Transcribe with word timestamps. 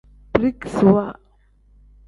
Birikisiwa. 0.31 1.03